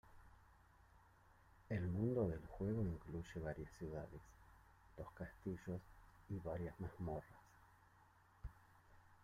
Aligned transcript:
El 1.69 1.83
mundo 1.87 2.27
del 2.27 2.43
juego 2.47 2.81
incluye 2.81 3.39
varias 3.39 3.71
ciudades, 3.77 4.19
dos 4.97 5.11
castillos, 5.11 5.79
y 6.27 6.39
varias 6.39 6.73
mazmorras. 6.79 7.29